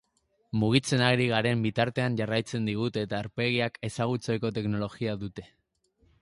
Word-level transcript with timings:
Mugitzen 0.61 1.01
ari 1.07 1.27
garen 1.31 1.61
bitartean 1.65 2.17
jarraitzen 2.21 2.65
digute 2.71 3.03
eta 3.09 3.19
aurpegiak 3.19 3.79
ezagutzeko 3.91 4.53
teknologia 4.57 5.17
dute. 5.27 5.47